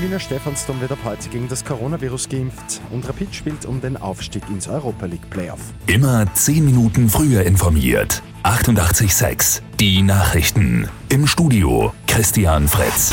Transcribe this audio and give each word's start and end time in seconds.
Wiener 0.00 0.20
Stephansdom 0.20 0.80
wird 0.80 0.92
ab 0.92 0.98
heute 1.04 1.28
gegen 1.28 1.48
das 1.48 1.64
Coronavirus 1.64 2.28
geimpft 2.28 2.80
und 2.90 3.06
Rapid 3.08 3.34
spielt 3.34 3.66
um 3.66 3.80
den 3.80 3.96
Aufstieg 3.96 4.42
ins 4.48 4.68
Europa 4.68 5.06
League 5.06 5.28
Playoff. 5.28 5.60
Immer 5.86 6.32
10 6.32 6.64
Minuten 6.64 7.08
früher 7.08 7.42
informiert. 7.42 8.22
88.6 8.44 9.60
Die 9.80 10.02
Nachrichten. 10.02 10.88
Im 11.08 11.26
Studio 11.26 11.92
Christian 12.06 12.68
Fritz. 12.68 13.12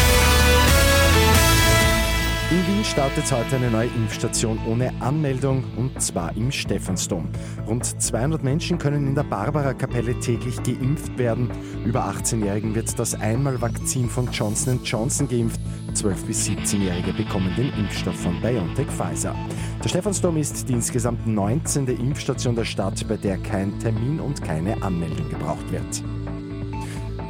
In 2.52 2.66
Wien 2.66 2.84
startet 2.84 3.32
heute 3.32 3.58
eine 3.58 3.70
neue 3.70 3.90
Impfstation 3.90 4.58
ohne 4.66 4.92
Anmeldung 5.02 5.64
und 5.78 6.02
zwar 6.02 6.36
im 6.36 6.52
Stephansdom. 6.52 7.30
Rund 7.68 7.86
200 7.86 8.44
Menschen 8.44 8.80
können 8.80 9.06
in 9.06 9.14
der 9.14 9.22
Barbara-Kapelle 9.22 10.20
täglich 10.20 10.56
geimpft 10.64 11.16
werden. 11.20 11.52
Über 11.86 12.06
18-Jährigen 12.06 12.74
wird 12.74 12.98
das 12.98 13.14
Einmalvakzin 13.14 14.10
von 14.10 14.32
Johnson 14.32 14.80
Johnson 14.84 15.30
geimpft. 15.30 15.62
12- 15.94 16.26
bis 16.26 16.48
17-Jährige 16.48 17.14
bekommen 17.14 17.54
den 17.56 17.72
Impfstoff 17.74 18.20
von 18.20 18.42
BioNTech 18.42 18.88
Pfizer. 18.88 19.36
Der 19.84 19.90
Stephansdom 19.90 20.36
ist 20.38 20.68
die 20.68 20.74
insgesamt 20.74 21.28
19. 21.28 21.86
Impfstation 21.86 22.56
der 22.56 22.66
Stadt, 22.66 23.08
bei 23.08 23.18
der 23.18 23.38
kein 23.38 23.78
Termin 23.78 24.20
und 24.20 24.42
keine 24.42 24.82
Anmeldung 24.82 25.30
gebraucht 25.30 25.72
wird. 25.72 26.04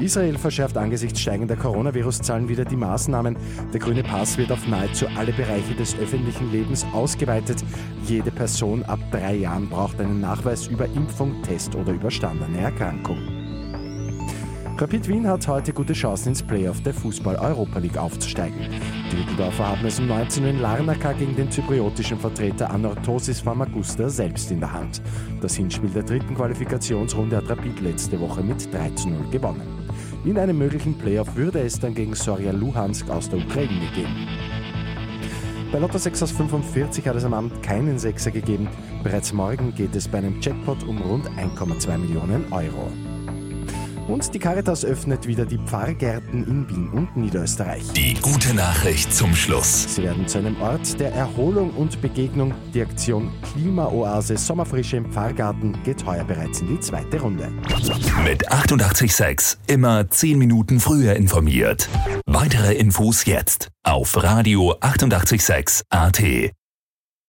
Israel 0.01 0.37
verschärft 0.37 0.77
angesichts 0.77 1.19
steigender 1.19 1.55
Coronavirus-Zahlen 1.55 2.47
wieder 2.47 2.65
die 2.65 2.75
Maßnahmen. 2.75 3.35
Der 3.73 3.79
grüne 3.79 4.03
Pass 4.03 4.37
wird 4.37 4.51
auf 4.51 4.67
nahezu 4.67 5.07
alle 5.17 5.33
Bereiche 5.33 5.73
des 5.75 5.97
öffentlichen 5.99 6.51
Lebens 6.51 6.85
ausgeweitet. 6.93 7.63
Jede 8.05 8.31
Person 8.31 8.83
ab 8.83 8.99
drei 9.11 9.35
Jahren 9.35 9.69
braucht 9.69 9.99
einen 9.99 10.21
Nachweis 10.21 10.67
über 10.67 10.85
Impfung, 10.85 11.41
Test 11.43 11.75
oder 11.75 11.93
überstandene 11.93 12.59
Erkrankung. 12.59 13.38
Rapid 14.81 15.09
Wien 15.09 15.27
hat 15.27 15.45
heute 15.45 15.73
gute 15.73 15.91
Chancen 15.91 16.29
ins 16.29 16.41
Playoff 16.41 16.81
der 16.81 16.93
Fußball-Europa 16.93 17.79
League 17.79 17.97
aufzusteigen. 17.97 18.59
Die 19.11 19.15
Düsseldorfer 19.17 19.67
haben 19.67 19.85
es 19.85 19.99
um 19.99 20.07
19 20.07 20.45
Uhr 20.45 20.49
in 20.51 20.61
Larnaca 20.61 21.11
gegen 21.11 21.35
den 21.35 21.51
zypriotischen 21.51 22.17
Vertreter 22.17 22.71
Anorthosis 22.71 23.41
Famagusta 23.41 24.07
selbst 24.07 24.51
in 24.51 24.61
der 24.61 24.71
Hand. 24.71 25.01
Das 25.41 25.55
Hinspiel 25.55 25.89
der 25.89 26.03
dritten 26.03 26.33
Qualifikationsrunde 26.33 27.35
hat 27.35 27.49
Rapid 27.49 27.81
letzte 27.81 28.17
Woche 28.21 28.41
mit 28.41 28.73
3 28.73 28.91
zu 28.91 29.09
0 29.09 29.29
gewonnen. 29.29 29.85
In 30.23 30.37
einem 30.37 30.57
möglichen 30.57 30.97
Playoff 30.97 31.35
würde 31.35 31.59
es 31.59 31.77
dann 31.77 31.93
gegen 31.93 32.15
Soria 32.15 32.53
Luhansk 32.53 33.09
aus 33.09 33.29
der 33.29 33.39
Ukraine 33.39 33.91
gehen. 33.93 34.29
Bei 35.73 35.79
Lotto 35.79 35.97
6 35.97 36.23
aus 36.23 36.31
45 36.31 37.05
hat 37.05 37.17
es 37.17 37.25
am 37.25 37.33
Abend 37.33 37.61
keinen 37.61 37.99
Sechser 37.99 38.31
gegeben. 38.31 38.69
Bereits 39.03 39.33
morgen 39.33 39.75
geht 39.75 39.93
es 39.97 40.07
bei 40.07 40.19
einem 40.19 40.39
Jackpot 40.39 40.83
um 40.83 41.01
rund 41.01 41.29
1,2 41.31 41.97
Millionen 41.97 42.45
Euro. 42.53 42.89
Und 44.09 44.33
die 44.33 44.39
Caritas 44.39 44.83
öffnet 44.83 45.27
wieder 45.27 45.45
die 45.45 45.59
Pfarrgärten 45.59 46.43
in 46.47 46.67
Wien 46.67 46.89
und 46.89 47.15
Niederösterreich. 47.15 47.83
Die 47.93 48.15
gute 48.15 48.55
Nachricht 48.55 49.13
zum 49.13 49.35
Schluss. 49.35 49.95
Sie 49.95 50.01
werden 50.01 50.27
zu 50.27 50.39
einem 50.39 50.59
Ort 50.61 50.99
der 50.99 51.13
Erholung 51.13 51.69
und 51.75 52.01
Begegnung. 52.01 52.55
Die 52.73 52.81
Aktion 52.81 53.31
Klimaoase 53.53 54.35
Sommerfrische 54.35 54.97
im 54.97 55.11
Pfarrgarten 55.11 55.77
geht 55.83 56.03
heuer 56.07 56.23
bereits 56.23 56.61
in 56.61 56.69
die 56.69 56.79
zweite 56.79 57.21
Runde. 57.21 57.49
Mit 58.25 58.51
886 58.51 59.59
immer 59.67 60.09
10 60.09 60.39
Minuten 60.39 60.79
früher 60.79 61.15
informiert. 61.15 61.87
Weitere 62.25 62.73
Infos 62.73 63.25
jetzt 63.25 63.69
auf 63.83 64.21
Radio 64.23 64.75
886 64.81 65.83
AT. 65.89 66.49